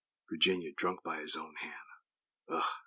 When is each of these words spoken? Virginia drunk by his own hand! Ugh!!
Virginia 0.31 0.71
drunk 0.75 1.03
by 1.03 1.19
his 1.19 1.35
own 1.35 1.53
hand! 1.57 1.87
Ugh!! 2.49 2.63